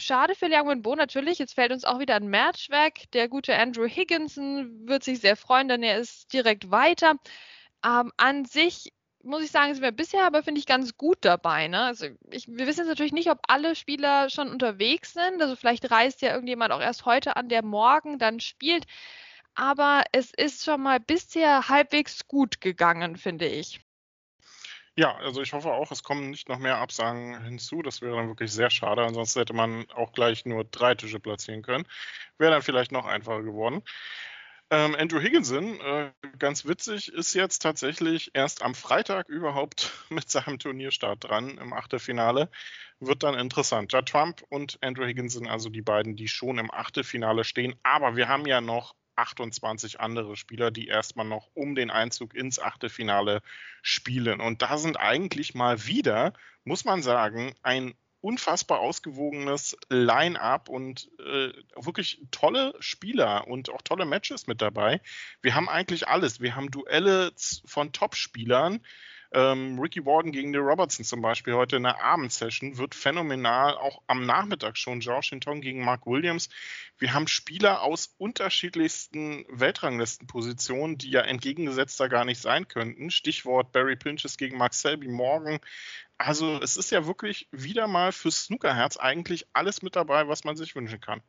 schade 0.00 0.34
für 0.34 0.46
Liang 0.46 0.66
Wenbo 0.66 0.96
natürlich. 0.96 1.38
Jetzt 1.38 1.52
fällt 1.54 1.72
uns 1.72 1.84
auch 1.84 1.98
wieder 1.98 2.14
ein 2.16 2.28
Match 2.28 2.70
weg. 2.70 3.04
Der 3.12 3.28
gute 3.28 3.54
Andrew 3.54 3.86
Higginson 3.86 4.88
wird 4.88 5.04
sich 5.04 5.20
sehr 5.20 5.36
freuen, 5.36 5.68
denn 5.68 5.82
er 5.82 5.98
ist 5.98 6.32
direkt 6.32 6.70
weiter. 6.70 7.16
Ähm, 7.84 8.10
an 8.16 8.46
sich 8.46 8.94
muss 9.22 9.42
ich 9.44 9.50
sagen, 9.50 9.74
sind 9.74 9.82
wir 9.82 9.92
bisher 9.92 10.24
aber, 10.24 10.42
finde 10.42 10.58
ich, 10.58 10.66
ganz 10.66 10.96
gut 10.96 11.18
dabei. 11.20 11.68
Ne? 11.68 11.80
Also 11.82 12.06
ich, 12.30 12.48
wir 12.48 12.66
wissen 12.66 12.80
jetzt 12.80 12.88
natürlich 12.88 13.12
nicht, 13.12 13.30
ob 13.30 13.40
alle 13.46 13.74
Spieler 13.76 14.30
schon 14.30 14.48
unterwegs 14.50 15.12
sind. 15.12 15.42
Also 15.42 15.54
vielleicht 15.54 15.90
reist 15.90 16.22
ja 16.22 16.30
irgendjemand 16.30 16.72
auch 16.72 16.80
erst 16.80 17.04
heute 17.04 17.36
an, 17.36 17.50
der 17.50 17.62
morgen 17.62 18.18
dann 18.18 18.40
spielt. 18.40 18.86
Aber 19.54 20.04
es 20.12 20.32
ist 20.34 20.64
schon 20.64 20.80
mal 20.82 20.98
bisher 21.00 21.68
halbwegs 21.68 22.26
gut 22.26 22.62
gegangen, 22.62 23.18
finde 23.18 23.48
ich. 23.48 23.80
Ja, 24.98 25.14
also 25.18 25.40
ich 25.42 25.52
hoffe 25.52 25.70
auch, 25.70 25.92
es 25.92 26.02
kommen 26.02 26.30
nicht 26.30 26.48
noch 26.48 26.58
mehr 26.58 26.78
Absagen 26.78 27.40
hinzu. 27.44 27.82
Das 27.82 28.02
wäre 28.02 28.16
dann 28.16 28.26
wirklich 28.26 28.50
sehr 28.50 28.68
schade. 28.68 29.04
Ansonsten 29.04 29.38
hätte 29.38 29.52
man 29.52 29.88
auch 29.92 30.10
gleich 30.12 30.44
nur 30.44 30.64
drei 30.64 30.96
Tische 30.96 31.20
platzieren 31.20 31.62
können. 31.62 31.86
Wäre 32.36 32.50
dann 32.50 32.62
vielleicht 32.62 32.90
noch 32.90 33.06
einfacher 33.06 33.44
geworden. 33.44 33.82
Ähm, 34.70 34.96
Andrew 34.96 35.20
Higginson, 35.20 35.80
äh, 35.80 36.12
ganz 36.40 36.66
witzig, 36.66 37.12
ist 37.12 37.34
jetzt 37.34 37.60
tatsächlich 37.60 38.32
erst 38.34 38.62
am 38.62 38.74
Freitag 38.74 39.28
überhaupt 39.28 39.92
mit 40.10 40.30
seinem 40.30 40.58
Turnierstart 40.58 41.24
dran 41.24 41.58
im 41.58 41.72
Achtelfinale. 41.72 42.50
Wird 42.98 43.22
dann 43.22 43.34
interessant. 43.38 43.92
Ja, 43.92 44.02
Trump 44.02 44.42
und 44.48 44.78
Andrew 44.82 45.06
Higginson, 45.06 45.46
also 45.46 45.68
die 45.70 45.82
beiden, 45.82 46.16
die 46.16 46.26
schon 46.28 46.58
im 46.58 46.72
Achtelfinale 46.72 47.44
stehen. 47.44 47.76
Aber 47.84 48.16
wir 48.16 48.28
haben 48.28 48.46
ja 48.46 48.60
noch 48.60 48.96
28 49.18 50.00
andere 50.00 50.36
Spieler, 50.36 50.70
die 50.70 50.86
erstmal 50.86 51.26
noch 51.26 51.50
um 51.54 51.74
den 51.74 51.90
Einzug 51.90 52.34
ins 52.34 52.58
Achtelfinale 52.58 53.42
spielen. 53.82 54.40
Und 54.40 54.62
da 54.62 54.78
sind 54.78 54.98
eigentlich 54.98 55.54
mal 55.54 55.86
wieder, 55.86 56.32
muss 56.64 56.84
man 56.84 57.02
sagen, 57.02 57.54
ein 57.62 57.94
unfassbar 58.20 58.80
ausgewogenes 58.80 59.76
Line-up 59.88 60.68
und 60.68 61.08
äh, 61.20 61.52
wirklich 61.76 62.20
tolle 62.30 62.74
Spieler 62.80 63.46
und 63.46 63.70
auch 63.70 63.82
tolle 63.82 64.06
Matches 64.06 64.46
mit 64.46 64.60
dabei. 64.60 65.00
Wir 65.40 65.54
haben 65.54 65.68
eigentlich 65.68 66.08
alles. 66.08 66.40
Wir 66.40 66.56
haben 66.56 66.70
Duelle 66.70 67.32
von 67.64 67.92
Top-Spielern. 67.92 68.80
Ähm, 69.30 69.78
Ricky 69.78 70.06
Warden 70.06 70.32
gegen 70.32 70.52
Neil 70.52 70.62
Robertson 70.62 71.04
zum 71.04 71.20
Beispiel 71.20 71.54
heute 71.54 71.76
in 71.76 71.82
der 71.82 72.02
Abendsession 72.02 72.78
wird 72.78 72.94
phänomenal. 72.94 73.76
Auch 73.76 74.00
am 74.06 74.24
Nachmittag 74.24 74.78
schon 74.78 75.00
George 75.00 75.28
Hinton 75.30 75.60
gegen 75.60 75.84
Mark 75.84 76.06
Williams. 76.06 76.48
Wir 76.96 77.12
haben 77.12 77.28
Spieler 77.28 77.82
aus 77.82 78.14
unterschiedlichsten 78.16 79.44
Weltranglistenpositionen, 79.50 80.96
die 80.96 81.10
ja 81.10 81.20
entgegengesetzter 81.20 82.08
gar 82.08 82.24
nicht 82.24 82.40
sein 82.40 82.68
könnten. 82.68 83.10
Stichwort 83.10 83.72
Barry 83.72 83.96
Pinches 83.96 84.38
gegen 84.38 84.56
Mark 84.56 84.72
Selby 84.72 85.08
morgen. 85.08 85.60
Also 86.16 86.60
es 86.62 86.76
ist 86.76 86.90
ja 86.90 87.06
wirklich 87.06 87.48
wieder 87.52 87.86
mal 87.86 88.12
fürs 88.12 88.44
Snookerherz 88.44 88.96
eigentlich 88.96 89.46
alles 89.52 89.82
mit 89.82 89.94
dabei, 89.94 90.26
was 90.26 90.44
man 90.44 90.56
sich 90.56 90.74
wünschen 90.74 91.00
kann. 91.00 91.22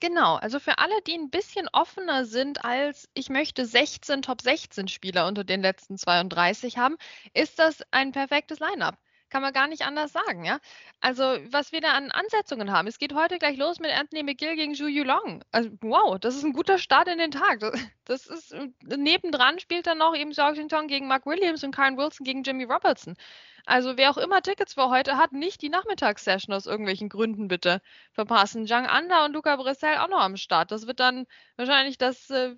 Genau, 0.00 0.36
also 0.36 0.58
für 0.60 0.78
alle, 0.78 1.00
die 1.06 1.14
ein 1.14 1.28
bisschen 1.30 1.68
offener 1.72 2.24
sind 2.26 2.64
als 2.64 3.08
ich 3.14 3.28
möchte 3.30 3.64
16 3.66 4.22
Top 4.22 4.40
16 4.42 4.88
Spieler 4.88 5.26
unter 5.26 5.44
den 5.44 5.60
letzten 5.62 5.96
32 5.98 6.76
haben, 6.78 6.96
ist 7.34 7.58
das 7.58 7.82
ein 7.90 8.12
perfektes 8.12 8.58
Line-up. 8.58 8.96
Kann 9.36 9.42
man 9.42 9.52
gar 9.52 9.66
nicht 9.66 9.82
anders 9.82 10.12
sagen, 10.12 10.46
ja. 10.46 10.60
Also, 11.02 11.22
was 11.50 11.70
wir 11.70 11.82
da 11.82 11.92
an 11.92 12.10
Ansetzungen 12.10 12.72
haben. 12.72 12.88
Es 12.88 12.98
geht 12.98 13.12
heute 13.12 13.38
gleich 13.38 13.58
los 13.58 13.80
mit 13.80 13.90
Anthony 13.90 14.22
McGill 14.22 14.56
gegen 14.56 14.74
Zhu 14.74 14.86
Yulong. 14.86 15.44
Also, 15.52 15.68
wow, 15.82 16.18
das 16.18 16.36
ist 16.36 16.42
ein 16.42 16.54
guter 16.54 16.78
Start 16.78 17.06
in 17.06 17.18
den 17.18 17.32
Tag. 17.32 17.60
Das 18.06 18.26
ist, 18.26 18.56
nebendran 18.82 19.58
spielt 19.58 19.86
dann 19.86 19.98
noch 19.98 20.16
eben 20.16 20.32
Zhao 20.32 20.52
Xintong 20.52 20.86
gegen 20.86 21.06
Mark 21.06 21.26
Williams 21.26 21.62
und 21.64 21.72
Karen 21.72 21.98
Wilson 21.98 22.24
gegen 22.24 22.44
Jimmy 22.44 22.64
Robertson. 22.64 23.14
Also 23.66 23.98
wer 23.98 24.10
auch 24.10 24.16
immer 24.16 24.40
Tickets 24.40 24.72
für 24.72 24.88
heute 24.88 25.18
hat, 25.18 25.32
nicht 25.32 25.60
die 25.60 25.68
Nachmittagssession 25.68 26.54
aus 26.54 26.64
irgendwelchen 26.64 27.10
Gründen 27.10 27.48
bitte 27.48 27.82
verpassen. 28.12 28.66
Zhang 28.66 28.86
Anda 28.86 29.26
und 29.26 29.34
Luca 29.34 29.56
Bressel 29.56 29.98
auch 29.98 30.08
noch 30.08 30.20
am 30.20 30.38
Start. 30.38 30.70
Das 30.70 30.86
wird 30.86 31.00
dann 31.00 31.26
wahrscheinlich 31.56 31.98
das, 31.98 32.30
äh, 32.30 32.54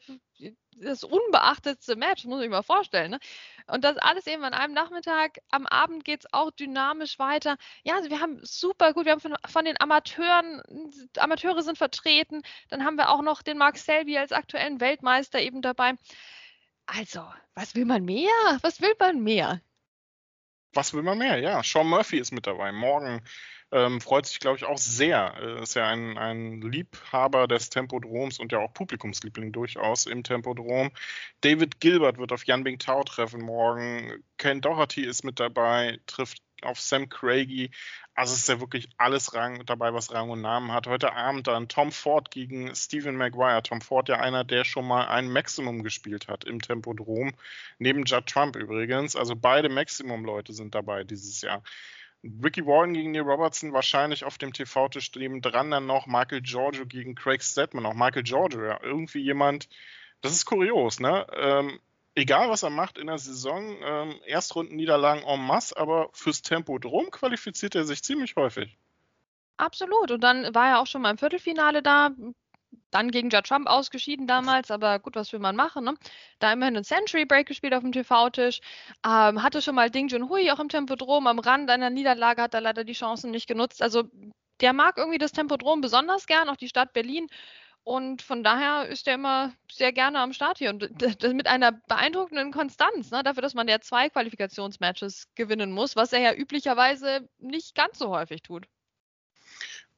das 0.76 1.02
unbeachtetste 1.02 1.97
Match, 1.97 2.25
muss 2.25 2.42
ich 2.42 2.50
mir 2.50 2.62
vorstellen. 2.62 3.11
Ne? 3.12 3.18
Und 3.68 3.84
das 3.84 3.96
alles 3.98 4.26
eben 4.26 4.44
an 4.44 4.54
einem 4.54 4.75
Nachmittag. 4.75 5.38
Am 5.50 5.66
Abend 5.66 6.04
geht 6.04 6.25
es 6.25 6.32
auch 6.32 6.50
dynamisch 6.50 7.18
weiter. 7.18 7.56
Ja, 7.84 7.96
also 7.96 8.10
wir 8.10 8.20
haben 8.20 8.40
super 8.42 8.92
gut, 8.92 9.04
wir 9.04 9.12
haben 9.12 9.20
von, 9.20 9.37
von, 9.46 9.64
den 9.64 9.80
Amateuren, 9.80 10.62
Amateure 11.18 11.62
sind 11.62 11.78
vertreten. 11.78 12.42
Dann 12.70 12.84
haben 12.84 12.96
wir 12.96 13.10
auch 13.10 13.22
noch 13.22 13.42
den 13.42 13.58
Mark 13.58 13.78
Selby 13.78 14.18
als 14.18 14.32
aktuellen 14.32 14.80
Weltmeister 14.80 15.40
eben 15.40 15.62
dabei. 15.62 15.94
Also, 16.87 17.26
was 17.54 17.75
will 17.75 17.84
man 17.84 18.04
mehr? 18.04 18.58
Was 18.62 18.80
will 18.80 18.94
man 18.98 19.22
mehr? 19.22 19.60
was 20.72 20.94
will 20.94 21.02
man 21.02 21.18
mehr? 21.18 21.38
Ja, 21.38 21.62
Sean 21.62 21.88
Murphy 21.88 22.18
ist 22.18 22.32
mit 22.32 22.46
dabei. 22.46 22.72
Morgen 22.72 23.22
ähm, 23.70 24.00
freut 24.00 24.26
sich, 24.26 24.40
glaube 24.40 24.56
ich, 24.56 24.64
auch 24.64 24.78
sehr. 24.78 25.34
Äh, 25.40 25.62
ist 25.62 25.75
ja 25.75 25.87
ein, 25.87 26.16
ein 26.16 26.60
Liebhaber 26.62 27.46
des 27.46 27.70
Tempodroms 27.70 28.38
und 28.38 28.52
ja 28.52 28.58
auch 28.58 28.72
Publikumsliebling 28.72 29.52
durchaus 29.52 30.06
im 30.06 30.22
Tempodrom. 30.22 30.90
David 31.42 31.80
Gilbert 31.80 32.18
wird 32.18 32.32
auf 32.32 32.44
Jan 32.44 32.64
Bing 32.64 32.78
Tao 32.78 33.02
treffen 33.04 33.42
morgen. 33.42 34.25
Ken 34.38 34.60
Doherty 34.60 35.02
ist 35.02 35.25
mit 35.25 35.38
dabei, 35.38 36.00
trifft 36.06 36.42
auf 36.62 36.80
Sam 36.80 37.08
Craigie. 37.08 37.70
Also 38.14 38.32
es 38.32 38.40
ist 38.40 38.48
ja 38.48 38.58
wirklich 38.58 38.88
alles 38.96 39.34
Rang 39.34 39.64
dabei, 39.66 39.94
was 39.94 40.12
Rang 40.12 40.30
und 40.30 40.40
Namen 40.40 40.72
hat. 40.72 40.87
Heute 40.88 41.12
Abend 41.12 41.46
dann 41.46 41.68
Tom 41.68 41.92
Ford 41.92 42.30
gegen 42.32 42.75
Stephen 42.75 43.16
Maguire. 43.16 43.62
Tom 43.62 43.80
Ford 43.80 44.08
ja 44.08 44.18
einer, 44.18 44.42
der 44.44 44.64
schon 44.64 44.87
mal 44.87 45.06
ein 45.06 45.30
Maximum 45.30 45.84
gespielt 45.84 46.26
hat 46.26 46.44
im 46.44 46.60
Tempodrom. 46.60 47.32
Neben 47.78 48.04
Judd 48.04 48.26
Trump 48.26 48.56
übrigens. 48.56 49.14
Also 49.14 49.37
beide 49.37 49.68
Maximum-Leute 49.68 50.52
sind 50.52 50.75
dabei 50.75 51.04
dieses 51.04 51.42
Jahr. 51.42 51.62
Ricky 52.25 52.66
Warren 52.66 52.94
gegen 52.94 53.12
Neil 53.12 53.22
Robertson 53.22 53.72
wahrscheinlich 53.72 54.25
auf 54.25 54.38
dem 54.38 54.52
TV-Tisch 54.52 55.12
neben 55.16 55.40
dran 55.40 55.70
dann 55.70 55.87
noch 55.87 56.06
Michael 56.06 56.40
Giorgio 56.42 56.84
gegen 56.84 57.14
Craig 57.14 57.42
Stedman. 57.42 57.87
Auch 57.87 57.94
Michael 57.94 58.25
Giorgio, 58.25 58.64
ja, 58.64 58.80
irgendwie 58.82 59.20
jemand, 59.20 59.68
das 60.20 60.32
ist 60.32 60.44
kurios, 60.44 60.98
ne? 60.98 61.26
Ähm, 61.32 61.80
egal 62.14 62.50
was 62.50 62.64
er 62.64 62.70
macht 62.70 62.98
in 62.98 63.06
der 63.06 63.18
Saison, 63.18 63.76
ähm, 63.82 64.20
Erstrundenniederlagen 64.26 65.22
en 65.22 65.46
masse, 65.46 65.76
aber 65.76 66.10
fürs 66.12 66.42
Tempo 66.42 66.78
drum 66.78 67.10
qualifiziert 67.10 67.75
er 67.76 67.84
sich 67.84 68.02
ziemlich 68.02 68.34
häufig. 68.37 68.76
Absolut. 69.56 70.10
Und 70.10 70.22
dann 70.22 70.54
war 70.54 70.68
er 70.68 70.80
auch 70.80 70.87
schon 70.87 71.02
mal 71.02 71.10
im 71.10 71.18
Viertelfinale 71.18 71.82
da. 71.82 72.10
Dann 72.90 73.10
gegen 73.10 73.30
Judd 73.30 73.46
Trump 73.46 73.66
ausgeschieden 73.66 74.26
damals, 74.26 74.70
aber 74.70 74.98
gut, 74.98 75.14
was 75.14 75.32
will 75.32 75.40
man 75.40 75.56
machen? 75.56 75.84
Ne? 75.84 75.94
Da 76.38 76.52
immerhin 76.52 76.76
einen 76.76 76.84
Century 76.84 77.25
Break 77.26 77.46
gespielt 77.46 77.75
auf 77.75 77.82
dem 77.82 77.92
TV-Tisch. 77.92 78.60
Ähm, 79.04 79.42
hatte 79.42 79.60
schon 79.62 79.75
mal 79.75 79.90
Ding 79.90 80.08
Junhui 80.08 80.50
auch 80.50 80.60
im 80.60 80.68
Tempodrom 80.68 81.26
am 81.26 81.38
Rand 81.38 81.70
einer 81.70 81.90
Niederlage, 81.90 82.42
hat 82.42 82.54
er 82.54 82.60
leider 82.62 82.84
die 82.84 82.94
Chancen 82.94 83.30
nicht 83.30 83.46
genutzt. 83.46 83.82
Also 83.82 84.04
der 84.60 84.72
mag 84.72 84.96
irgendwie 84.98 85.18
das 85.18 85.32
Tempodrom 85.32 85.80
besonders 85.80 86.26
gern, 86.26 86.48
auch 86.48 86.56
die 86.56 86.68
Stadt 86.68 86.92
Berlin. 86.92 87.28
Und 87.84 88.20
von 88.20 88.44
daher 88.44 88.87
ist 88.88 89.08
er 89.08 89.14
immer 89.14 89.54
sehr 89.70 89.92
gerne 89.92 90.18
am 90.20 90.34
Start 90.34 90.58
hier 90.58 90.70
und 90.70 90.90
mit 91.22 91.46
einer 91.46 91.72
beeindruckenden 91.72 92.52
Konstanz, 92.52 93.10
ne, 93.10 93.22
dafür, 93.22 93.40
dass 93.42 93.54
man 93.54 93.66
ja 93.66 93.80
zwei 93.80 94.10
Qualifikationsmatches 94.10 95.28
gewinnen 95.34 95.72
muss, 95.72 95.96
was 95.96 96.12
er 96.12 96.20
ja 96.20 96.34
üblicherweise 96.34 97.28
nicht 97.38 97.75
ganz 97.75 97.98
so 97.98 98.10
häufig 98.10 98.42
tut. 98.42 98.66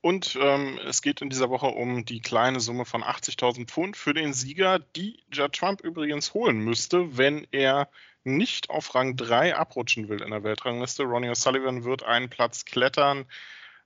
Und 0.02 0.38
ähm, 0.40 0.78
es 0.86 1.02
geht 1.02 1.20
in 1.20 1.28
dieser 1.28 1.50
Woche 1.50 1.66
um 1.66 2.04
die 2.04 2.22
kleine 2.22 2.60
Summe 2.60 2.86
von 2.86 3.02
80.000 3.02 3.66
Pfund 3.66 3.96
für 3.96 4.14
den 4.14 4.32
Sieger, 4.32 4.78
die 4.78 5.22
Judd 5.30 5.52
Trump 5.52 5.82
übrigens 5.82 6.32
holen 6.32 6.58
müsste, 6.58 7.18
wenn 7.18 7.46
er 7.50 7.88
nicht 8.24 8.70
auf 8.70 8.94
Rang 8.94 9.16
3 9.16 9.56
abrutschen 9.56 10.08
will 10.08 10.22
in 10.22 10.30
der 10.30 10.42
Weltrangliste. 10.42 11.04
Ronnie 11.04 11.30
O'Sullivan 11.30 11.84
wird 11.84 12.02
einen 12.02 12.30
Platz 12.30 12.64
klettern 12.64 13.26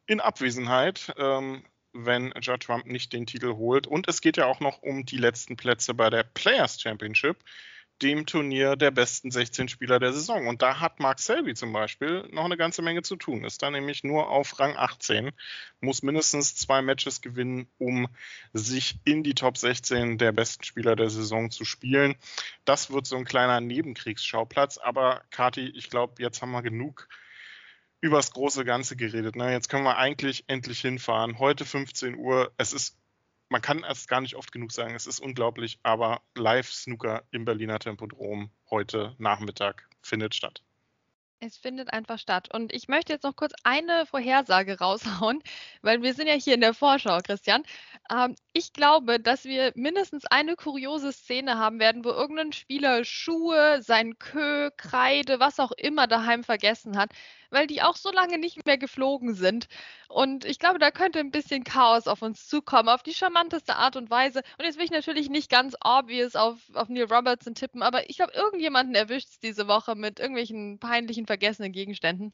in 0.06 0.20
Abwesenheit. 0.20 1.12
Ähm, 1.18 1.64
wenn 1.94 2.34
Judd 2.40 2.60
Trump 2.60 2.86
nicht 2.86 3.12
den 3.12 3.24
Titel 3.24 3.54
holt. 3.54 3.86
Und 3.86 4.08
es 4.08 4.20
geht 4.20 4.36
ja 4.36 4.46
auch 4.46 4.60
noch 4.60 4.82
um 4.82 5.06
die 5.06 5.16
letzten 5.16 5.56
Plätze 5.56 5.94
bei 5.94 6.10
der 6.10 6.24
Players 6.24 6.80
Championship, 6.80 7.38
dem 8.02 8.26
Turnier 8.26 8.76
der 8.76 8.90
besten 8.90 9.30
16 9.30 9.68
Spieler 9.68 9.98
der 9.98 10.12
Saison. 10.12 10.46
Und 10.46 10.62
da 10.62 10.80
hat 10.80 11.00
Mark 11.00 11.20
Selby 11.20 11.54
zum 11.54 11.72
Beispiel 11.72 12.28
noch 12.32 12.44
eine 12.44 12.56
ganze 12.56 12.82
Menge 12.82 13.02
zu 13.02 13.16
tun. 13.16 13.44
Ist 13.44 13.62
da 13.62 13.70
nämlich 13.70 14.04
nur 14.04 14.28
auf 14.28 14.58
Rang 14.58 14.76
18, 14.76 15.32
muss 15.80 16.02
mindestens 16.02 16.56
zwei 16.56 16.82
Matches 16.82 17.20
gewinnen, 17.20 17.68
um 17.78 18.08
sich 18.52 18.98
in 19.04 19.22
die 19.22 19.34
Top 19.34 19.56
16 19.56 20.18
der 20.18 20.32
besten 20.32 20.64
Spieler 20.64 20.96
der 20.96 21.10
Saison 21.10 21.50
zu 21.50 21.64
spielen. 21.64 22.16
Das 22.64 22.90
wird 22.90 23.06
so 23.06 23.16
ein 23.16 23.24
kleiner 23.24 23.60
Nebenkriegsschauplatz. 23.60 24.78
Aber 24.78 25.22
Kati, 25.30 25.68
ich 25.68 25.88
glaube, 25.90 26.22
jetzt 26.22 26.42
haben 26.42 26.52
wir 26.52 26.62
genug 26.62 27.08
übers 28.04 28.32
große 28.32 28.66
Ganze 28.66 28.96
geredet. 28.96 29.34
Ne? 29.34 29.50
Jetzt 29.50 29.70
können 29.70 29.84
wir 29.84 29.96
eigentlich 29.96 30.44
endlich 30.46 30.80
hinfahren. 30.80 31.38
Heute 31.38 31.64
15 31.64 32.16
Uhr. 32.16 32.52
Es 32.58 32.74
ist, 32.74 32.98
man 33.54 33.62
kann 33.62 33.84
es 33.84 34.08
gar 34.08 34.20
nicht 34.20 34.34
oft 34.34 34.50
genug 34.50 34.72
sagen, 34.72 34.96
es 34.96 35.06
ist 35.06 35.20
unglaublich, 35.20 35.78
aber 35.84 36.22
Live-Snooker 36.34 37.22
im 37.30 37.44
Berliner 37.44 37.78
Tempodrom 37.78 38.50
heute 38.68 39.14
Nachmittag 39.18 39.88
findet 40.02 40.34
statt. 40.34 40.64
Es 41.38 41.56
findet 41.56 41.92
einfach 41.92 42.18
statt. 42.18 42.52
Und 42.52 42.72
ich 42.72 42.88
möchte 42.88 43.12
jetzt 43.12 43.22
noch 43.22 43.36
kurz 43.36 43.52
eine 43.62 44.06
Vorhersage 44.06 44.80
raushauen, 44.80 45.40
weil 45.82 46.02
wir 46.02 46.14
sind 46.14 46.26
ja 46.26 46.34
hier 46.34 46.54
in 46.54 46.62
der 46.62 46.74
Vorschau, 46.74 47.20
Christian. 47.20 47.62
Ähm, 48.10 48.34
ich 48.52 48.72
glaube, 48.72 49.18
dass 49.20 49.44
wir 49.44 49.72
mindestens 49.76 50.24
eine 50.26 50.56
kuriose 50.56 51.12
Szene 51.12 51.58
haben 51.58 51.78
werden, 51.80 52.04
wo 52.04 52.10
irgendein 52.10 52.52
Spieler 52.52 53.04
Schuhe, 53.04 53.82
sein 53.82 54.18
Kö, 54.18 54.70
Kreide, 54.76 55.40
was 55.40 55.58
auch 55.60 55.72
immer 55.72 56.06
daheim 56.06 56.44
vergessen 56.44 56.96
hat, 56.98 57.10
weil 57.50 57.66
die 57.66 57.82
auch 57.82 57.96
so 57.96 58.10
lange 58.12 58.38
nicht 58.38 58.66
mehr 58.66 58.78
geflogen 58.78 59.34
sind. 59.34 59.66
Und 60.08 60.44
ich 60.44 60.58
glaube, 60.58 60.78
da 60.78 60.90
könnte 60.90 61.18
ein 61.20 61.30
bisschen 61.30 61.64
Chaos 61.64 62.06
auf 62.06 62.20
uns 62.22 62.46
zukommen, 62.46 62.88
auf 62.88 63.02
die 63.02 63.14
charmanteste 63.14 63.76
Art 63.76 63.96
und 63.96 64.10
Weise. 64.10 64.42
Und 64.58 64.64
jetzt 64.66 64.76
will 64.78 64.84
ich 64.84 64.90
natürlich 64.90 65.30
nicht 65.30 65.50
ganz 65.50 65.74
obvious 65.82 66.36
auf, 66.36 66.58
auf 66.74 66.88
Neil 66.88 67.04
Robertson 67.12 67.54
tippen, 67.54 67.82
aber 67.82 68.08
ich 68.10 68.16
glaube, 68.16 68.32
irgendjemanden 68.34 68.94
erwischt 68.94 69.28
es 69.30 69.38
diese 69.38 69.66
Woche 69.68 69.94
mit 69.94 70.20
irgendwelchen 70.20 70.78
peinlichen, 70.78 71.26
vergessenen 71.26 71.72
Gegenständen. 71.72 72.32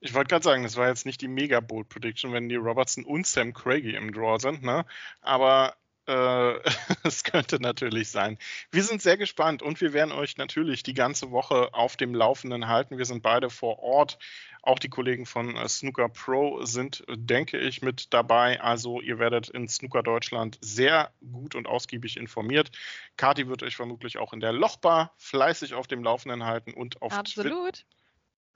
Ich 0.00 0.14
wollte 0.14 0.28
gerade 0.28 0.44
sagen, 0.44 0.62
das 0.62 0.76
war 0.76 0.88
jetzt 0.88 1.06
nicht 1.06 1.20
die 1.20 1.28
Mega 1.28 1.60
Bold 1.60 1.88
Prediction, 1.88 2.32
wenn 2.32 2.46
Neil 2.46 2.58
Robertson 2.58 3.04
und 3.04 3.26
Sam 3.26 3.52
Craigie 3.52 3.94
im 3.94 4.12
Draw 4.12 4.38
sind, 4.38 4.62
ne? 4.62 4.86
Aber 5.20 5.74
äh, 6.08 6.60
es 7.04 7.22
könnte 7.22 7.60
natürlich 7.60 8.08
sein. 8.10 8.38
Wir 8.70 8.82
sind 8.82 9.02
sehr 9.02 9.16
gespannt 9.16 9.62
und 9.62 9.80
wir 9.80 9.92
werden 9.92 10.12
euch 10.12 10.36
natürlich 10.36 10.82
die 10.82 10.94
ganze 10.94 11.30
Woche 11.30 11.74
auf 11.74 11.96
dem 11.96 12.14
Laufenden 12.14 12.66
halten. 12.66 12.98
Wir 12.98 13.04
sind 13.04 13.22
beide 13.22 13.50
vor 13.50 13.80
Ort 13.80 14.18
Auch 14.62 14.78
die 14.78 14.88
Kollegen 14.88 15.26
von 15.26 15.56
äh, 15.56 15.68
Snooker 15.68 16.08
Pro 16.08 16.64
sind, 16.64 17.04
denke 17.08 17.58
ich, 17.58 17.82
mit 17.82 18.12
dabei. 18.12 18.60
Also 18.60 19.00
ihr 19.00 19.18
werdet 19.18 19.48
in 19.50 19.68
Snooker 19.68 20.02
Deutschland 20.02 20.58
sehr 20.60 21.12
gut 21.20 21.54
und 21.54 21.66
ausgiebig 21.66 22.16
informiert. 22.16 22.70
Kati 23.16 23.48
wird 23.48 23.62
euch 23.62 23.76
vermutlich 23.76 24.18
auch 24.18 24.32
in 24.32 24.40
der 24.40 24.52
Lochbar 24.52 25.12
fleißig 25.18 25.74
auf 25.74 25.86
dem 25.86 26.02
Laufenden 26.02 26.44
halten 26.44 26.72
und 26.72 27.02
auf 27.02 27.12
Absolut. 27.12 27.74
Twi 27.74 27.97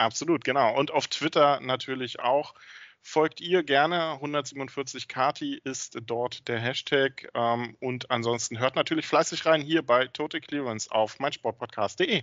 Absolut, 0.03 0.45
genau. 0.45 0.75
Und 0.77 0.91
auf 0.91 1.07
Twitter 1.07 1.61
natürlich 1.61 2.21
auch. 2.21 2.55
Folgt 3.05 3.41
ihr 3.41 3.65
gerne. 3.65 4.13
147 4.13 5.09
Kati 5.09 5.61
ist 5.65 5.99
dort 6.07 6.47
der 6.49 6.59
Hashtag. 6.59 7.29
Ähm, 7.35 7.77
und 7.81 8.11
ansonsten 8.11 8.59
hört 8.59 8.77
natürlich 8.77 9.07
fleißig 9.07 9.45
rein 9.47 9.61
hier 9.61 9.83
bei 9.83 10.07
Total 10.07 10.41
Clearance 10.41 10.91
auf 10.91 11.19
meinsportpodcast.de. 11.19 12.23